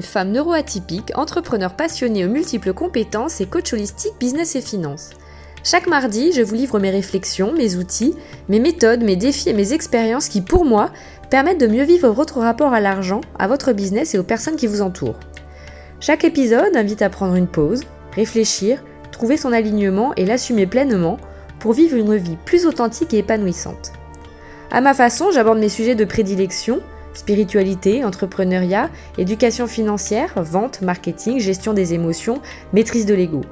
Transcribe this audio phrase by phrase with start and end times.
[0.00, 5.10] femme neuroatypique, entrepreneur passionnée aux multiples compétences et coach holistique business et finance.
[5.64, 8.14] Chaque mardi, je vous livre mes réflexions, mes outils,
[8.48, 10.90] mes méthodes, mes défis et mes expériences qui, pour moi,
[11.30, 14.66] permettent de mieux vivre votre rapport à l'argent, à votre business et aux personnes qui
[14.66, 15.20] vous entourent.
[16.00, 17.82] Chaque épisode invite à prendre une pause,
[18.14, 18.82] réfléchir,
[19.12, 21.18] trouver son alignement et l'assumer pleinement
[21.60, 23.92] pour vivre une vie plus authentique et épanouissante.
[24.72, 26.80] À ma façon, j'aborde mes sujets de prédilection,
[27.14, 32.40] spiritualité, entrepreneuriat, éducation financière, vente, marketing, gestion des émotions,
[32.72, 33.42] maîtrise de l'ego.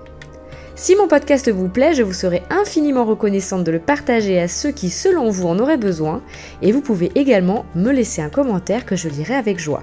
[0.76, 4.70] Si mon podcast vous plaît, je vous serai infiniment reconnaissante de le partager à ceux
[4.70, 6.22] qui, selon vous, en auraient besoin,
[6.62, 9.82] et vous pouvez également me laisser un commentaire que je lirai avec joie.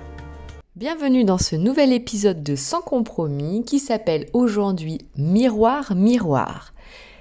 [0.75, 6.73] Bienvenue dans ce nouvel épisode de Sans compromis qui s'appelle aujourd'hui Miroir, Miroir.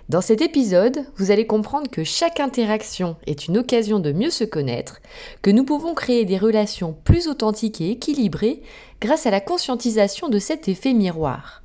[0.09, 4.45] Dans cet épisode, vous allez comprendre que chaque interaction est une occasion de mieux se
[4.45, 5.01] connaître,
[5.43, 8.63] que nous pouvons créer des relations plus authentiques et équilibrées
[9.01, 11.65] grâce à la conscientisation de cet effet miroir.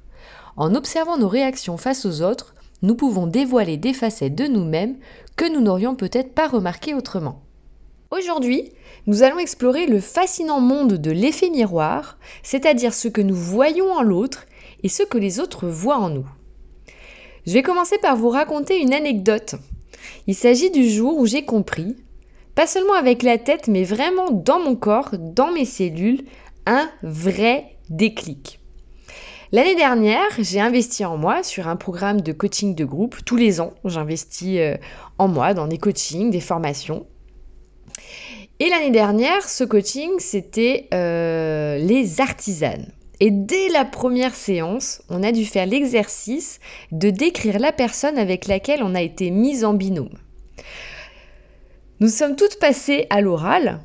[0.57, 4.97] En observant nos réactions face aux autres, nous pouvons dévoiler des facettes de nous-mêmes
[5.35, 7.43] que nous n'aurions peut-être pas remarquées autrement.
[8.09, 8.71] Aujourd'hui,
[9.05, 14.01] nous allons explorer le fascinant monde de l'effet miroir, c'est-à-dire ce que nous voyons en
[14.01, 14.47] l'autre
[14.81, 16.25] et ce que les autres voient en nous.
[17.45, 19.55] Je vais commencer par vous raconter une anecdote.
[20.27, 21.95] Il s'agit du jour où j'ai compris,
[22.53, 26.23] pas seulement avec la tête, mais vraiment dans mon corps, dans mes cellules,
[26.67, 28.59] un vrai déclic.
[29.51, 33.17] L'année dernière, j'ai investi en moi sur un programme de coaching de groupe.
[33.25, 34.77] Tous les ans, j'investis euh,
[35.17, 37.05] en moi dans des coachings, des formations.
[38.59, 42.93] Et l'année dernière, ce coaching, c'était euh, les artisanes.
[43.23, 46.59] Et dès la première séance, on a dû faire l'exercice
[46.91, 50.17] de décrire la personne avec laquelle on a été mise en binôme.
[51.99, 53.81] Nous sommes toutes passées à l'oral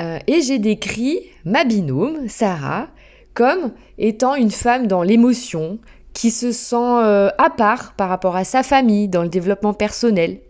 [0.00, 2.88] euh, et j'ai décrit ma binôme, Sarah,
[3.34, 5.78] comme étant une femme dans l'émotion,
[6.12, 10.40] qui se sent euh, à part par rapport à sa famille dans le développement personnel,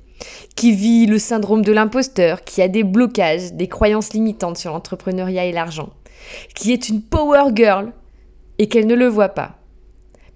[0.57, 5.45] qui vit le syndrome de l'imposteur, qui a des blocages, des croyances limitantes sur l'entrepreneuriat
[5.45, 5.91] et l'argent,
[6.55, 7.93] qui est une power girl,
[8.63, 9.59] et qu'elle ne le voit pas.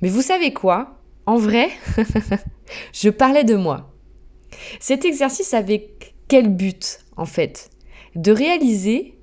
[0.03, 0.99] Mais vous savez quoi?
[1.27, 1.71] En vrai,
[2.93, 3.95] je parlais de moi.
[4.81, 5.95] Cet exercice avait
[6.27, 7.71] quel but, en fait?
[8.17, 9.17] De réaliser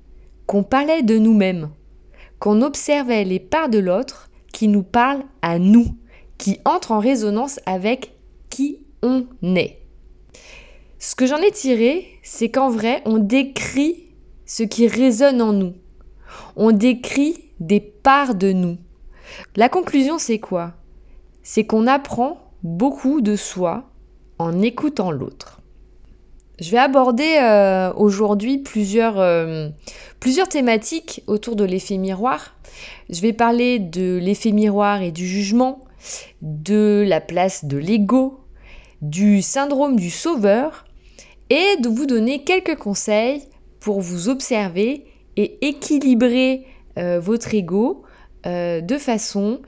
[0.46, 1.68] qu'on parlait de nous-mêmes,
[2.38, 5.98] qu'on observait les parts de l'autre qui nous parlent à nous,
[6.38, 8.14] qui entrent en résonance avec
[8.48, 9.82] qui on est.
[10.98, 14.06] Ce que j'en ai tiré, c'est qu'en vrai, on décrit
[14.46, 15.74] ce qui résonne en nous.
[16.56, 18.78] On décrit des parts de nous.
[19.56, 20.72] La conclusion, c'est quoi?
[21.42, 23.84] C'est qu'on apprend beaucoup de soi
[24.38, 25.60] en écoutant l'autre.
[26.60, 29.68] Je vais aborder euh, aujourd'hui plusieurs, euh,
[30.20, 32.54] plusieurs thématiques autour de l'effet miroir.
[33.10, 35.84] Je vais parler de l'effet miroir et du jugement,
[36.42, 38.40] de la place de l'ego,
[39.02, 40.84] du syndrome du sauveur
[41.50, 43.42] et de vous donner quelques conseils
[43.80, 45.04] pour vous observer
[45.36, 46.66] et équilibrer
[46.98, 48.04] euh, votre ego
[48.46, 49.60] euh, de façon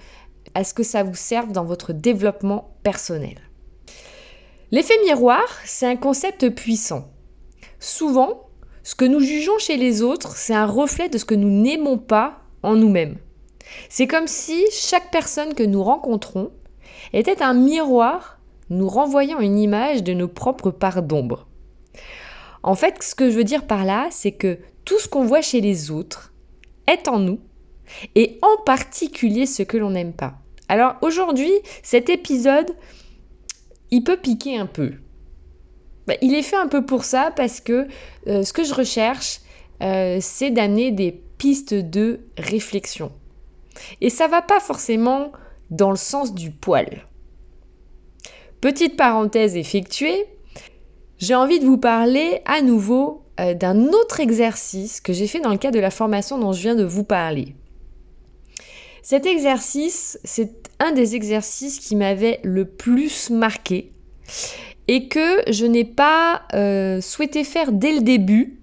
[0.54, 3.36] à ce que ça vous serve dans votre développement personnel.
[4.70, 7.08] L'effet miroir, c'est un concept puissant.
[7.78, 8.48] Souvent,
[8.82, 11.98] ce que nous jugeons chez les autres, c'est un reflet de ce que nous n'aimons
[11.98, 13.16] pas en nous-mêmes.
[13.88, 16.50] C'est comme si chaque personne que nous rencontrons
[17.12, 21.46] était un miroir nous renvoyant une image de nos propres parts d'ombre.
[22.62, 25.42] En fait, ce que je veux dire par là, c'est que tout ce qu'on voit
[25.42, 26.32] chez les autres
[26.86, 27.40] est en nous
[28.14, 30.34] et en particulier ce que l'on n'aime pas.
[30.68, 31.52] Alors aujourd'hui,
[31.82, 32.74] cet épisode,
[33.90, 34.92] il peut piquer un peu.
[36.06, 37.86] Bah, il est fait un peu pour ça parce que
[38.26, 39.40] euh, ce que je recherche,
[39.82, 43.12] euh, c'est d'amener des pistes de réflexion.
[44.00, 45.32] Et ça va pas forcément
[45.70, 47.06] dans le sens du poil.
[48.60, 50.26] Petite parenthèse effectuée,
[51.18, 55.50] j'ai envie de vous parler à nouveau euh, d'un autre exercice que j'ai fait dans
[55.50, 57.54] le cadre de la formation dont je viens de vous parler.
[59.08, 63.92] Cet exercice, c'est un des exercices qui m'avait le plus marqué
[64.88, 68.58] et que je n'ai pas euh, souhaité faire dès le début.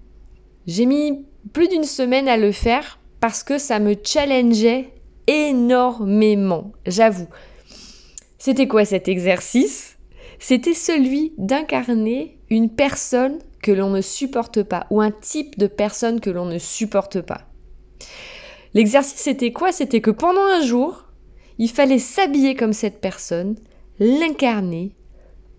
[0.66, 1.24] J'ai mis
[1.54, 4.90] plus d'une semaine à le faire parce que ça me challengeait
[5.28, 7.28] énormément, j'avoue.
[8.36, 9.96] C'était quoi cet exercice?
[10.38, 16.20] C'était celui d'incarner une personne que l'on ne supporte pas ou un type de personne
[16.20, 17.46] que l'on ne supporte pas.
[18.74, 19.72] L'exercice, c'était quoi?
[19.72, 21.04] C'était que pendant un jour,
[21.58, 23.56] il fallait s'habiller comme cette personne,
[24.00, 24.96] l'incarner,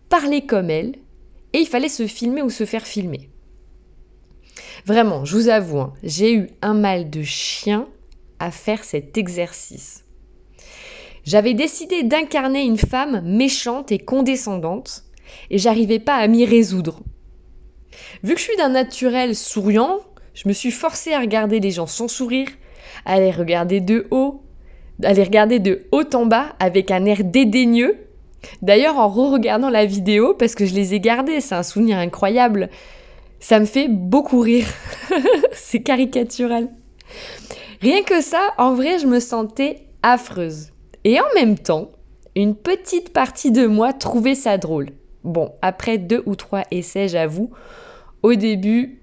[0.10, 0.96] parler comme elle,
[1.54, 3.30] et il fallait se filmer ou se faire filmer.
[4.86, 7.88] Vraiment, je vous avoue, hein, j'ai eu un mal de chien
[8.40, 10.04] à faire cet exercice.
[11.24, 15.06] J'avais décidé d'incarner une femme méchante et condescendante,
[15.50, 17.00] et j'arrivais pas à m'y résoudre.
[18.22, 20.02] Vu que je suis d'un naturel souriant,
[20.34, 22.50] je me suis forcée à regarder les gens sans sourire,
[23.06, 24.44] à les regarder de haut,
[25.04, 27.98] à regarder de haut en bas avec un air dédaigneux.
[28.62, 32.70] D'ailleurs, en re-regardant la vidéo, parce que je les ai gardées, c'est un souvenir incroyable,
[33.40, 34.68] ça me fait beaucoup rire.
[35.54, 36.70] c'est caricatural.
[37.82, 40.72] Rien que ça, en vrai, je me sentais affreuse.
[41.04, 41.92] Et en même temps,
[42.36, 44.90] une petite partie de moi trouvait ça drôle.
[45.24, 47.52] Bon, après deux ou trois essais, j'avoue,
[48.24, 49.02] au début,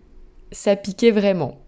[0.51, 1.62] ça piquait vraiment.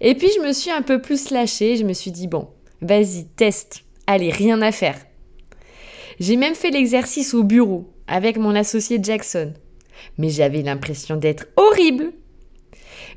[0.00, 2.48] Et puis je me suis un peu plus lâchée, je me suis dit bon,
[2.80, 4.98] vas-y, teste, allez, rien à faire.
[6.18, 9.54] J'ai même fait l'exercice au bureau avec mon associé Jackson,
[10.18, 12.12] mais j'avais l'impression d'être horrible.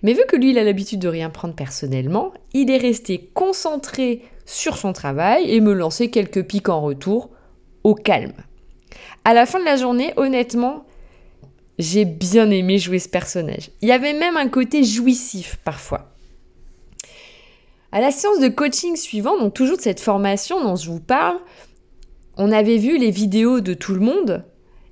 [0.04, 4.22] Mais vu que lui, il a l'habitude de rien prendre personnellement, il est resté concentré
[4.46, 7.30] sur son travail et me lançait quelques pics en retour,
[7.84, 8.34] au calme.
[9.25, 10.86] À la fin de la journée, honnêtement,
[11.80, 13.72] j'ai bien aimé jouer ce personnage.
[13.81, 16.12] Il y avait même un côté jouissif parfois.
[17.94, 21.38] À la séance de coaching suivante, donc toujours de cette formation dont je vous parle,
[22.38, 24.44] on avait vu les vidéos de tout le monde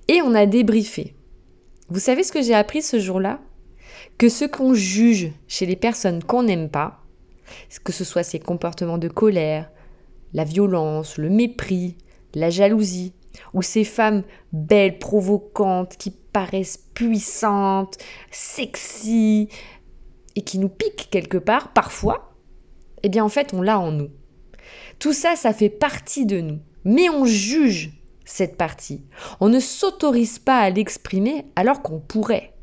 [0.07, 1.15] et on a débriefé.
[1.89, 3.39] Vous savez ce que j'ai appris ce jour-là?
[4.19, 6.99] Que ce qu'on juge chez les personnes qu'on n'aime pas,
[7.83, 9.71] que ce soit ces comportements de colère,
[10.33, 11.97] la violence, le mépris,
[12.35, 13.13] la jalousie,
[13.55, 14.21] ou ces femmes
[14.53, 17.97] belles, provocantes, qui paraissent puissantes,
[18.29, 19.49] sexy,
[20.35, 22.30] et qui nous piquent quelque part, parfois,
[23.03, 24.09] eh bien en fait on l'a en nous.
[24.99, 26.59] Tout ça, ça fait partie de nous.
[26.83, 27.91] Mais on juge
[28.25, 29.01] cette partie.
[29.39, 32.53] On ne s'autorise pas à l'exprimer alors qu'on pourrait.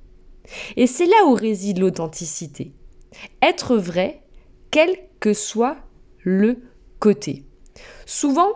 [0.77, 2.73] Et c'est là où réside l'authenticité.
[3.43, 4.23] Être vrai,
[4.71, 5.77] quel que soit
[6.23, 6.59] le
[7.01, 7.45] côté.
[8.07, 8.51] Souvent,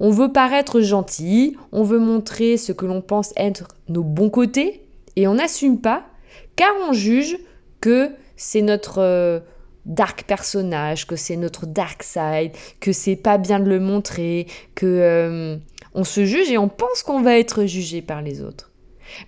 [0.00, 4.86] on veut paraître gentil, on veut montrer ce que l'on pense être nos bons côtés,
[5.16, 6.06] et on n'assume pas,
[6.54, 7.38] car on juge
[7.80, 9.40] que c'est notre euh,
[9.88, 14.86] dark personnage, que c'est notre dark side, que c'est pas bien de le montrer, que
[14.86, 15.56] euh,
[15.94, 18.70] on se juge et on pense qu'on va être jugé par les autres.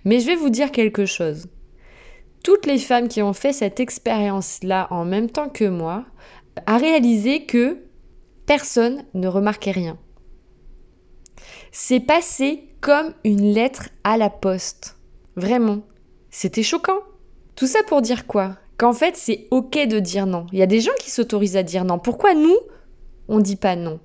[0.05, 1.47] Mais je vais vous dire quelque chose.
[2.43, 6.05] Toutes les femmes qui ont fait cette expérience-là en même temps que moi
[6.65, 7.77] a réalisé que
[8.45, 9.97] personne ne remarquait rien.
[11.71, 14.97] C'est passé comme une lettre à la poste.
[15.35, 15.81] Vraiment.
[16.29, 16.99] C'était choquant.
[17.55, 18.57] Tout ça pour dire quoi?
[18.81, 20.47] Qu'en fait c'est ok de dire non.
[20.51, 21.99] Il y a des gens qui s'autorisent à dire non.
[21.99, 22.57] Pourquoi nous,
[23.27, 23.99] on dit pas non?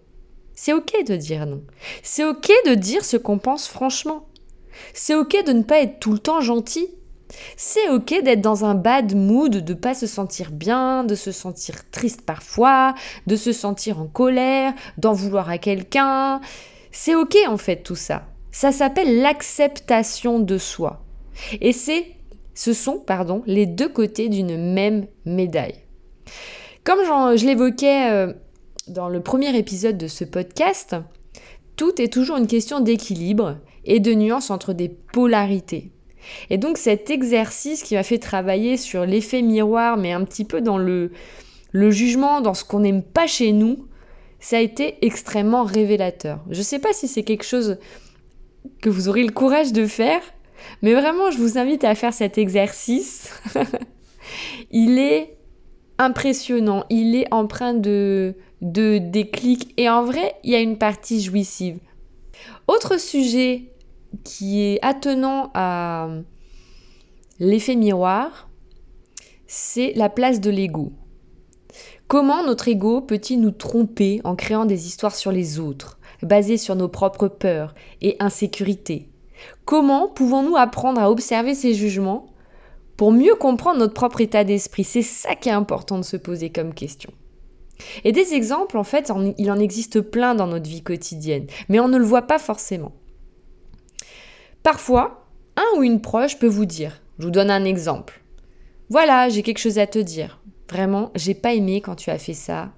[0.52, 1.62] C'est ok de dire non.
[2.02, 4.26] C'est ok de dire ce qu'on pense franchement.
[4.92, 6.88] C'est ok de ne pas être tout le temps gentil.
[7.56, 11.88] C'est ok d'être dans un bad mood, de pas se sentir bien, de se sentir
[11.90, 12.94] triste parfois,
[13.26, 16.42] de se sentir en colère, d'en vouloir à quelqu'un.
[16.92, 18.26] C'est ok en fait tout ça.
[18.52, 21.02] Ça s'appelle l'acceptation de soi.
[21.62, 22.15] Et c'est
[22.56, 25.76] ce sont, pardon, les deux côtés d'une même médaille.
[26.82, 27.00] Comme
[27.36, 28.32] je l'évoquais euh,
[28.88, 30.96] dans le premier épisode de ce podcast,
[31.76, 35.92] tout est toujours une question d'équilibre et de nuance entre des polarités.
[36.48, 40.60] Et donc cet exercice qui m'a fait travailler sur l'effet miroir, mais un petit peu
[40.62, 41.12] dans le,
[41.72, 43.86] le jugement, dans ce qu'on n'aime pas chez nous,
[44.40, 46.40] ça a été extrêmement révélateur.
[46.50, 47.76] Je ne sais pas si c'est quelque chose
[48.80, 50.22] que vous aurez le courage de faire,
[50.82, 53.32] mais vraiment, je vous invite à faire cet exercice.
[54.70, 55.36] il est
[55.98, 61.20] impressionnant, il est empreint de, de déclic et en vrai, il y a une partie
[61.20, 61.78] jouissive.
[62.68, 63.72] Autre sujet
[64.24, 66.08] qui est attenant à
[67.38, 68.48] l'effet miroir,
[69.46, 70.92] c'est la place de l'ego.
[72.08, 76.76] Comment notre ego peut-il nous tromper en créant des histoires sur les autres, basées sur
[76.76, 79.08] nos propres peurs et insécurités?
[79.64, 82.26] Comment pouvons-nous apprendre à observer ces jugements
[82.96, 84.84] pour mieux comprendre notre propre état d'esprit?
[84.84, 87.12] C'est ça qui est important de se poser comme question.
[88.04, 91.88] Et des exemples, en fait, il en existe plein dans notre vie quotidienne, mais on
[91.88, 92.92] ne le voit pas forcément.
[94.62, 95.26] Parfois,
[95.56, 98.22] un ou une proche peut vous dire, je vous donne un exemple.
[98.88, 100.40] Voilà, j'ai quelque chose à te dire.
[100.70, 102.72] Vraiment, j'ai pas aimé quand tu as fait ça.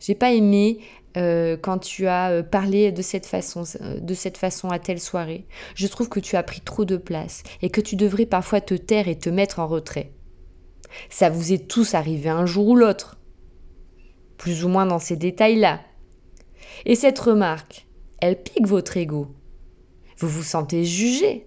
[0.00, 0.80] J'ai pas aimé
[1.16, 5.00] euh, quand tu as euh, parlé de cette façon, euh, de cette façon à telle
[5.00, 5.46] soirée.
[5.74, 8.74] Je trouve que tu as pris trop de place et que tu devrais parfois te
[8.74, 10.12] taire et te mettre en retrait.
[11.10, 13.18] Ça vous est tous arrivé un jour ou l'autre,
[14.38, 15.80] plus ou moins dans ces détails-là.
[16.86, 17.86] Et cette remarque,
[18.20, 19.28] elle pique votre ego.
[20.18, 21.46] Vous vous sentez jugé.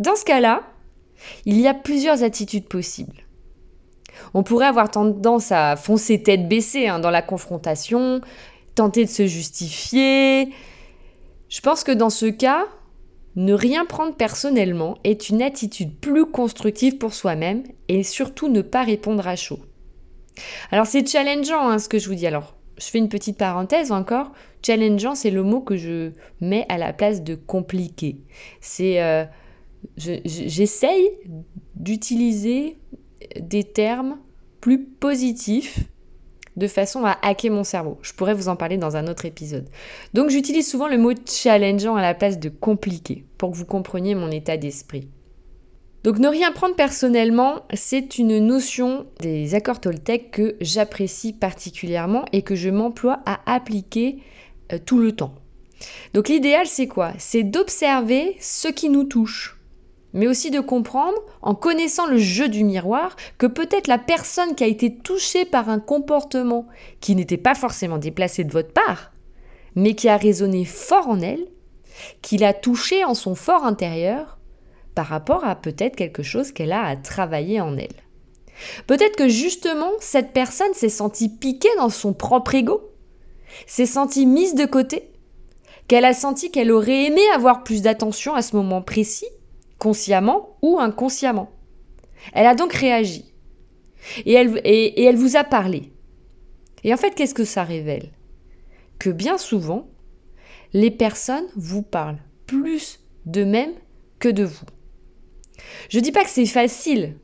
[0.00, 0.62] Dans ce cas-là,
[1.44, 3.26] il y a plusieurs attitudes possibles.
[4.34, 8.20] On pourrait avoir tendance à foncer tête baissée hein, dans la confrontation,
[8.76, 10.50] tenter de se justifier.
[11.48, 12.66] Je pense que dans ce cas,
[13.34, 18.84] ne rien prendre personnellement est une attitude plus constructive pour soi-même et surtout ne pas
[18.84, 19.58] répondre à chaud.
[20.70, 22.26] Alors c'est challengeant hein, ce que je vous dis.
[22.26, 24.32] Alors je fais une petite parenthèse encore.
[24.64, 28.22] Challengeant, c'est le mot que je mets à la place de compliqué.
[28.60, 29.24] C'est euh,
[29.96, 31.10] j'essaye
[31.74, 32.78] d'utiliser
[33.38, 34.18] des termes
[34.60, 35.80] plus positifs
[36.56, 37.98] de façon à hacker mon cerveau.
[38.02, 39.68] Je pourrais vous en parler dans un autre épisode.
[40.14, 44.14] Donc j'utilise souvent le mot challengeant à la place de compliqué pour que vous compreniez
[44.14, 45.08] mon état d'esprit.
[46.04, 52.42] Donc ne rien prendre personnellement, c'est une notion des accords Toltec que j'apprécie particulièrement et
[52.42, 54.18] que je m'emploie à appliquer
[54.72, 55.34] euh, tout le temps.
[56.14, 57.12] Donc l'idéal c'est quoi?
[57.18, 59.55] C'est d'observer ce qui nous touche
[60.16, 64.64] mais aussi de comprendre, en connaissant le jeu du miroir, que peut-être la personne qui
[64.64, 66.66] a été touchée par un comportement
[67.00, 69.12] qui n'était pas forcément déplacé de votre part,
[69.74, 71.46] mais qui a résonné fort en elle,
[72.22, 74.38] qui l'a touché en son fort intérieur,
[74.94, 78.02] par rapport à peut-être quelque chose qu'elle a à travailler en elle.
[78.86, 82.90] Peut-être que justement, cette personne s'est sentie piquée dans son propre ego,
[83.66, 85.10] s'est sentie mise de côté,
[85.88, 89.26] qu'elle a senti qu'elle aurait aimé avoir plus d'attention à ce moment précis,
[89.86, 91.48] consciemment ou inconsciemment.
[92.32, 93.32] Elle a donc réagi.
[94.24, 95.92] Et elle, vous a parlé.
[96.82, 98.10] Et en fait, qu'est-ce que ça révèle?
[98.98, 99.86] Que bien souvent,
[100.72, 103.74] les personnes vous parlent plus d'eux-mêmes
[104.18, 104.66] que de vous.
[105.88, 107.16] Je ne dis pas que c'est facile.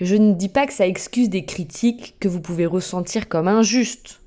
[0.00, 4.22] Je ne dis pas que ça excuse des critiques que vous pouvez ressentir comme injustes.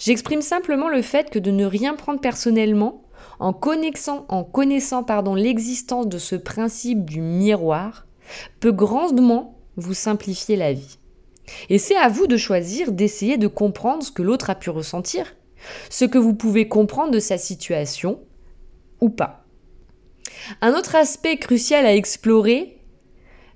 [0.00, 3.04] J'exprime simplement le fait que de ne rien prendre personnellement
[3.40, 8.06] en connaissant, pardon, l'existence de ce principe du miroir,
[8.60, 10.98] peut grandement vous simplifier la vie.
[11.68, 15.34] Et c'est à vous de choisir d'essayer de comprendre ce que l'autre a pu ressentir,
[15.88, 18.20] ce que vous pouvez comprendre de sa situation
[19.00, 19.44] ou pas.
[20.60, 22.78] Un autre aspect crucial à explorer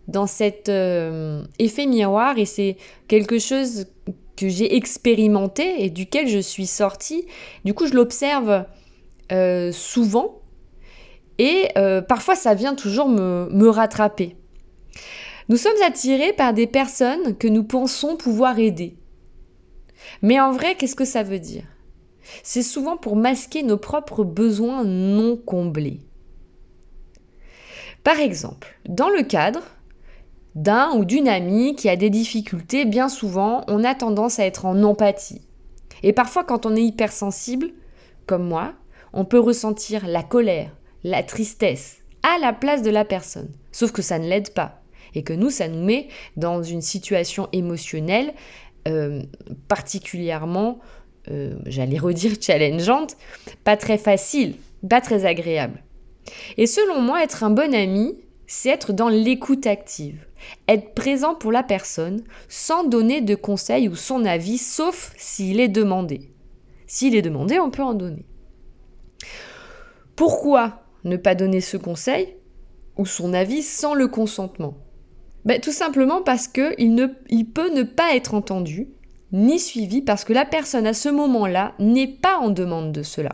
[0.08, 2.76] dans cet euh, effet miroir, et c'est
[3.08, 3.86] quelque chose
[4.36, 7.26] que j'ai expérimenté et duquel je suis sortie,
[7.64, 8.64] du coup je l'observe
[9.32, 10.40] euh, souvent
[11.38, 14.36] et euh, parfois ça vient toujours me, me rattraper.
[15.48, 18.96] Nous sommes attirés par des personnes que nous pensons pouvoir aider.
[20.22, 21.64] Mais en vrai, qu'est-ce que ça veut dire?
[22.42, 26.00] C'est souvent pour masquer nos propres besoins non comblés.
[28.02, 29.62] Par exemple, dans le cadre
[30.54, 34.66] d'un ou d'une amie qui a des difficultés, bien souvent, on a tendance à être
[34.66, 35.42] en empathie.
[36.02, 37.70] Et parfois, quand on est hypersensible,
[38.26, 38.74] comme moi,
[39.14, 43.50] on peut ressentir la colère, la tristesse à la place de la personne.
[43.72, 44.82] Sauf que ça ne l'aide pas.
[45.14, 48.34] Et que nous, ça nous met dans une situation émotionnelle
[48.86, 49.22] euh,
[49.68, 50.78] particulièrement,
[51.30, 53.16] euh, j'allais redire challengeante,
[53.62, 54.56] pas très facile,
[54.88, 55.82] pas très agréable.
[56.58, 58.14] Et selon moi, être un bon ami,
[58.46, 60.26] c'est être dans l'écoute active,
[60.68, 65.68] être présent pour la personne sans donner de conseils ou son avis, sauf s'il est
[65.68, 66.30] demandé.
[66.86, 68.26] S'il est demandé, on peut en donner.
[70.16, 72.36] Pourquoi ne pas donner ce conseil
[72.96, 74.74] ou son avis sans le consentement?
[75.44, 78.88] Ben, Tout simplement parce qu'il il peut ne pas être entendu
[79.32, 83.32] ni suivi parce que la personne à ce moment-là n'est pas en demande de cela.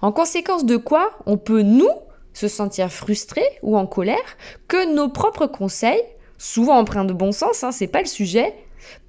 [0.00, 1.90] En conséquence de quoi on peut, nous,
[2.32, 4.36] se sentir frustré ou en colère
[4.68, 6.02] que nos propres conseils,
[6.38, 8.54] souvent empreints de bon sens, hein, c'est pas le sujet,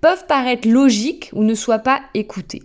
[0.02, 2.64] peuvent paraître logiques ou ne soient pas écoutés.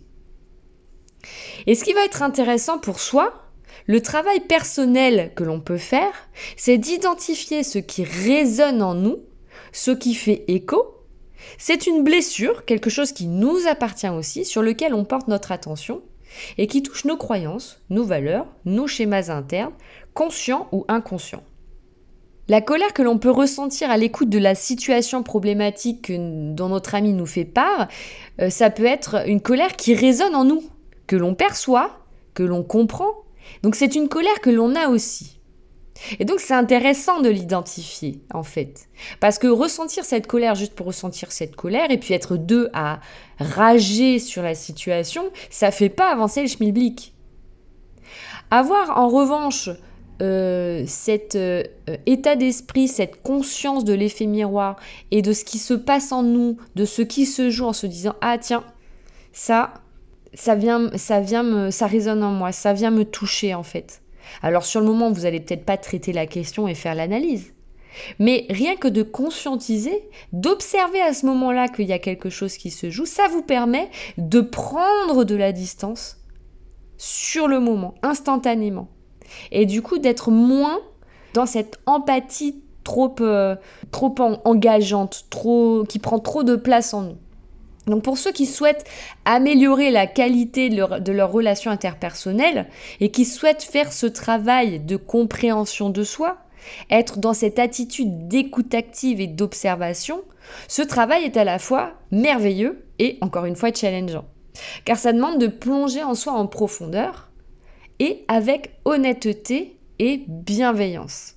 [1.67, 3.44] Et ce qui va être intéressant pour soi,
[3.87, 6.13] le travail personnel que l'on peut faire,
[6.57, 9.19] c'est d'identifier ce qui résonne en nous,
[9.73, 11.03] ce qui fait écho.
[11.59, 16.03] C'est une blessure, quelque chose qui nous appartient aussi, sur lequel on porte notre attention
[16.59, 19.75] et qui touche nos croyances, nos valeurs, nos schémas internes,
[20.15, 21.45] conscients ou inconscients.
[22.49, 27.15] La colère que l'on peut ressentir à l'écoute de la situation problématique dont notre ami
[27.15, 27.89] nous fait part,
[28.41, 30.63] euh, ça peut être une colère qui résonne en nous,
[31.07, 32.01] que l'on perçoit,
[32.35, 33.24] que l'on comprend
[33.63, 35.41] donc c'est une colère que l'on a aussi.
[36.19, 38.89] Et donc c'est intéressant de l'identifier en fait.
[39.21, 43.01] Parce que ressentir cette colère juste pour ressentir cette colère et puis être deux à
[43.39, 47.15] rager sur la situation, ça fait pas avancer le schmilblick.
[48.51, 49.71] Avoir en revanche
[50.23, 51.63] euh, cet euh,
[52.07, 54.77] état d'esprit, cette conscience de l'effet miroir
[55.11, 57.87] et de ce qui se passe en nous, de ce qui se joue en se
[57.87, 58.65] disant ah tiens
[59.33, 59.75] ça
[60.35, 64.03] ça vient, ça vient me, ça résonne en moi, ça vient me toucher en fait.
[64.43, 67.53] Alors sur le moment, vous allez peut-être pas traiter la question et faire l'analyse,
[68.19, 72.71] Mais rien que de conscientiser, d'observer à ce moment-là qu'il y a quelque chose qui
[72.71, 76.19] se joue, ça vous permet de prendre de la distance
[76.97, 78.89] sur le moment, instantanément.
[79.51, 80.81] Et du coup d'être moins
[81.35, 83.57] dans cette empathie trop, euh,
[83.91, 84.15] trop
[84.45, 87.19] engageante, trop, qui prend trop de place en nous.
[87.87, 88.85] Donc pour ceux qui souhaitent
[89.25, 92.67] améliorer la qualité de leur, relation interpersonnelle
[93.01, 96.39] et qui souhaitent faire ce travail de compréhension de soi,
[96.91, 100.23] être dans cette attitude d'écoute active et d'observation,
[100.69, 104.25] ce travail est à la fois merveilleux et encore une fois challengeant.
[104.85, 107.31] Car ça demande de plonger en soi en profondeur
[107.99, 111.35] et avec honnêteté et bienveillance.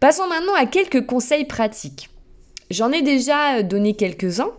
[0.00, 2.10] Passons maintenant à quelques conseils pratiques.
[2.70, 4.52] J'en ai déjà donné quelques-uns.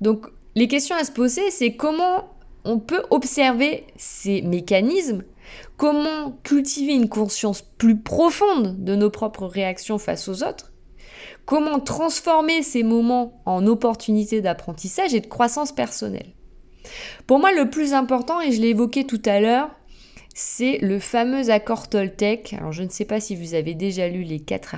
[0.00, 2.30] Donc les questions à se poser, c'est comment
[2.64, 5.24] on peut observer ces mécanismes,
[5.76, 10.72] comment cultiver une conscience plus profonde de nos propres réactions face aux autres,
[11.44, 16.34] comment transformer ces moments en opportunités d'apprentissage et de croissance personnelle?
[17.26, 19.70] Pour moi, le plus important, et je l'ai évoqué tout à l'heure,
[20.40, 22.54] c'est le fameux accord Toltec.
[22.54, 24.74] Alors je ne sais pas si vous avez déjà lu les quatre,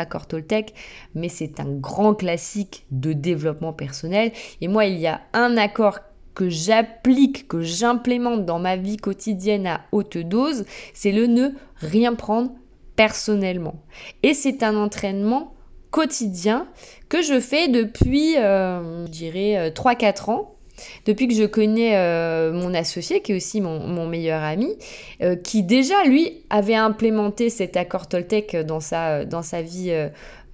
[0.00, 0.72] accords Toltec,
[1.14, 4.32] mais c'est un grand classique de développement personnel.
[4.62, 5.98] Et moi, il y a un accord
[6.34, 10.64] que j'applique, que j'implémente dans ma vie quotidienne à haute dose,
[10.94, 12.52] c'est le ne rien prendre
[12.96, 13.82] personnellement.
[14.22, 15.54] Et c'est un entraînement
[15.90, 16.66] quotidien
[17.10, 20.57] que je fais depuis, euh, je dirais, 3-4 euh, ans
[21.06, 24.76] depuis que je connais euh, mon associé, qui est aussi mon, meilleur ami,
[25.22, 29.90] euh, qui déjà, lui, avait implémenté cet accord Toltec dans sa, dans sa vie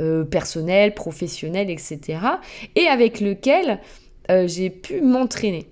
[0.00, 2.18] euh, personnelle, professionnelle, etc.
[2.74, 3.80] Et avec lequel
[4.46, 5.66] j'ai pu m'entraîner.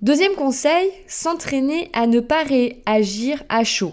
[0.00, 3.92] Deuxième conseil, s'entraîner à ne pas réagir à chaud.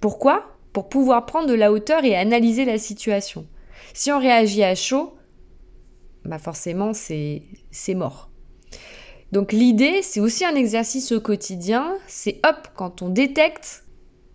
[0.00, 0.56] Pourquoi?
[0.72, 3.46] Pour pouvoir prendre de la hauteur et analyser la situation.
[3.94, 5.14] Si on réagit à chaud,
[6.24, 7.42] bah forcément c'est
[7.94, 8.31] mort.
[9.32, 13.84] Donc l'idée, c'est aussi un exercice au quotidien, c'est hop, quand on détecte,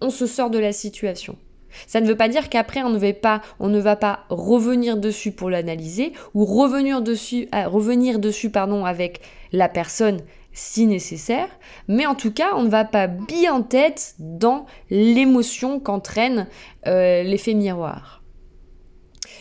[0.01, 1.37] on se sort de la situation.
[1.85, 6.45] Ça ne veut pas dire qu'après on ne va pas, revenir dessus pour l'analyser ou
[6.45, 10.21] revenir dessus, euh, revenir dessus pardon avec la personne
[10.53, 11.49] si nécessaire,
[11.87, 16.47] mais en tout cas on ne va pas bien en tête dans l'émotion qu'entraîne
[16.87, 18.23] euh, l'effet miroir.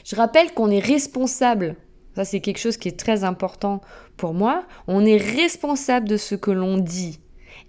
[0.04, 1.76] Je rappelle qu'on est responsable
[2.16, 3.82] ça, c'est quelque chose qui est très important
[4.16, 4.64] pour moi.
[4.86, 7.20] On est responsable de ce que l'on dit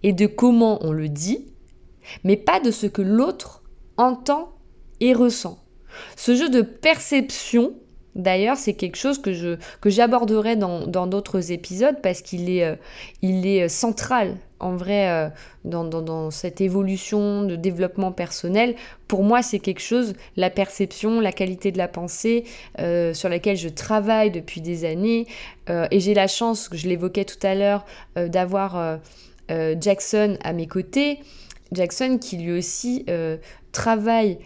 [0.03, 1.51] et de comment on le dit,
[2.23, 3.61] mais pas de ce que l'autre
[3.97, 4.53] entend
[5.01, 5.61] et ressent.
[6.15, 7.73] Ce jeu de perception,
[8.17, 12.75] d'ailleurs, c'est quelque chose que j'aborderai dans d'autres épisodes parce qu'il est, euh,
[13.23, 15.29] euh, central en vrai, euh,
[15.65, 18.73] dans, cette évolution de développement personnel,
[19.07, 22.43] pour moi, c'est quelque chose, la perception, la qualité de la pensée,
[23.13, 25.27] sur laquelle je travaille depuis des années.
[25.69, 28.97] Et j'ai la chance, je l'évoquais tout à l'heure, d'avoir
[29.79, 31.19] Jackson à mes côtés.
[31.71, 33.05] Jackson qui lui aussi
[33.71, 34.39] travaille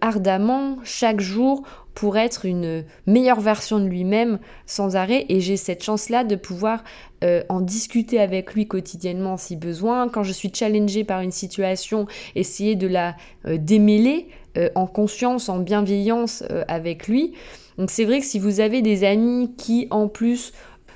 [0.00, 1.64] ardemment chaque jour
[1.98, 5.26] pour être une meilleure version de lui-même sans arrêt.
[5.28, 6.84] Et j'ai cette chance-là de pouvoir
[7.24, 10.08] euh, en discuter avec lui quotidiennement si besoin.
[10.08, 12.06] Quand je suis challengée par une situation,
[12.36, 17.32] essayer de la euh, démêler euh, en conscience, en bienveillance avec lui.
[17.78, 20.52] Donc c'est vrai que si vous avez des amis qui en plus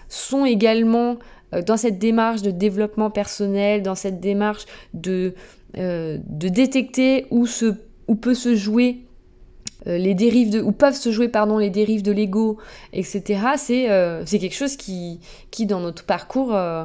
[0.09, 1.17] sont également
[1.67, 5.35] dans cette démarche de développement personnel, dans cette démarche de,
[5.75, 7.75] de détecter où, se,
[8.07, 9.03] où peut se jouer
[9.87, 10.73] les dérives de, ou
[12.13, 12.59] l'ego,
[12.93, 13.41] etc.
[13.71, 16.85] Euh, c'est quelque chose qui, qui, dans notre parcours, euh,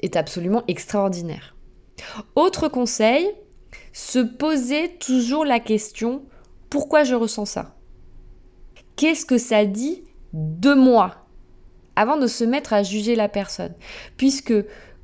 [0.00, 1.54] est absolument extraordinaire.
[2.34, 3.26] Autre conseil,
[3.92, 6.22] se poser toujours la question
[6.74, 7.76] pourquoi je ressens ça?
[8.96, 11.26] Qu'est-ce que ça dit de moi?
[11.94, 13.74] Avant de se mettre à juger la personne
[14.16, 14.54] Puisque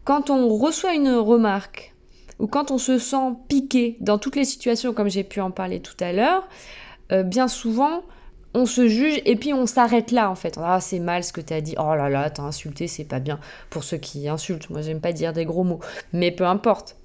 [0.03, 1.95] quand on reçoit une remarque
[2.41, 5.81] ou quand on se sent piqué dans toutes les situations comme j'ai pu en parler
[5.81, 6.49] tout à l'heure,
[7.13, 8.03] euh, bien souvent
[8.55, 10.59] on se juge et puis on s'arrête là en fait.
[10.61, 11.75] Ah c'est mal ce que tu as dit.
[11.79, 13.39] Oh là là, t'as insulté, c'est pas bien.
[13.69, 15.81] Pour ceux qui insultent, moi j'aime pas dire des gros mots,
[16.13, 16.97] mais peu importe.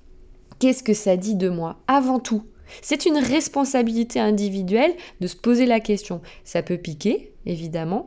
[0.57, 1.77] Qu'est-ce que ça dit de moi?
[1.87, 2.45] Avant tout,
[2.81, 6.21] c'est une responsabilité individuelle de se poser la question.
[6.45, 8.05] Ça peut piquer, évidemment.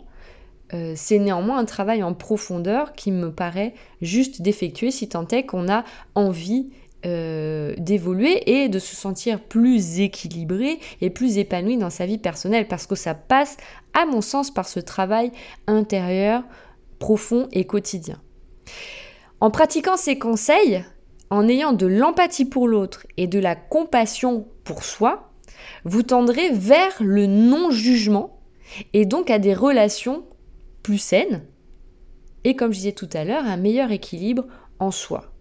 [0.75, 5.45] Euh, c'est néanmoins un travail en profondeur qui me paraît juste d'effectuer si tant est
[5.45, 6.71] qu'on a envie
[7.07, 12.67] euh, d'évoluer et de se sentir plus équilibré et plus épanoui dans sa vie personnelle
[12.69, 13.57] parce que ça passe
[13.95, 15.31] à mon sens par ce travail
[15.67, 16.43] intérieur
[16.99, 18.21] profond et quotidien.
[19.41, 20.85] En pratiquant ces conseils,
[21.31, 25.31] en ayant de l'empathie pour l'autre et de la compassion pour soi,
[25.85, 28.41] vous tendrez vers le non-jugement
[28.93, 30.25] et donc à des relations
[30.83, 31.43] plus saines
[32.45, 34.47] et comme je disais tout à l'heure, un meilleur équilibre
[34.79, 35.33] en soi.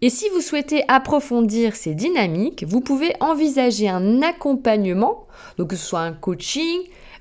[0.00, 5.84] Et si vous souhaitez approfondir ces dynamiques, vous pouvez envisager un accompagnement, donc que ce
[5.84, 6.78] soit un coaching,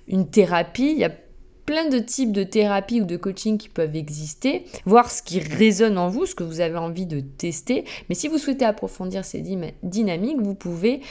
[0.07, 1.11] une thérapie, il y a
[1.65, 5.97] plein de types de thérapie ou de coaching qui peuvent exister, voir ce qui résonne
[5.97, 7.83] en vous, ce que vous avez envie de tester.
[8.09, 9.43] Mais si vous souhaitez approfondir ces
[9.83, 11.01] dynamiques, vous pouvez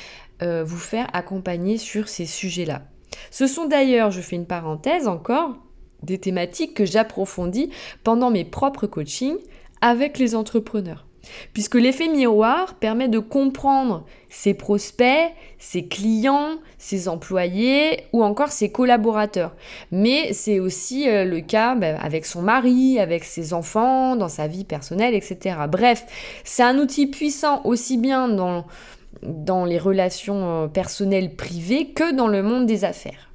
[0.42, 2.82] euh, vous faire accompagner sur ces sujets-là.
[3.30, 5.56] Ce sont d'ailleurs, je fais une parenthèse encore,
[6.02, 7.70] des thématiques que j'approfondis
[8.04, 9.38] pendant mes propres coachings
[9.80, 11.05] avec les entrepreneurs.
[11.52, 18.70] Puisque l'effet miroir permet de comprendre ses prospects, ses clients, ses employés ou encore ses
[18.70, 19.54] collaborateurs.
[19.90, 24.46] Mais c'est aussi euh, le cas ben, avec son mari, avec ses enfants, dans sa
[24.46, 25.56] vie personnelle, etc.
[25.70, 26.04] Bref,
[26.44, 28.66] c'est un outil puissant aussi bien dans,
[29.22, 33.30] dans les relations euh, personnelles privées que dans le monde des affaires.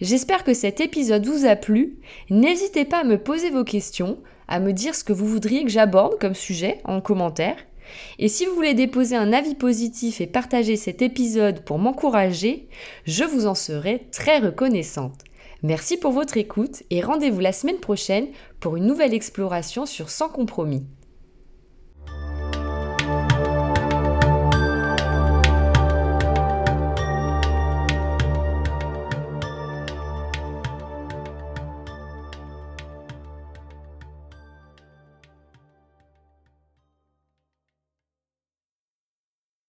[0.00, 1.98] J'espère que cet épisode vous a plu.
[2.30, 4.18] N'hésitez pas à me poser vos questions
[4.52, 7.56] à me dire ce que vous voudriez que j'aborde comme sujet en commentaire.
[8.18, 12.68] Et si vous voulez déposer un avis positif et partager cet épisode pour m'encourager,
[13.06, 15.24] je vous en serai très reconnaissante.
[15.62, 18.26] Merci pour votre écoute et rendez-vous la semaine prochaine
[18.60, 20.84] pour une nouvelle exploration sur Sans compromis.